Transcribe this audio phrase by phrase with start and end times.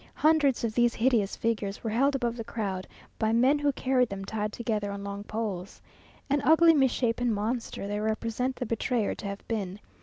[0.15, 2.87] Hundreds of these hideous figures were held above the crowd,
[3.19, 5.79] by men who carried them tied together on long poles.
[6.27, 9.79] An ugly misshapen monster they represent the betrayer to have been.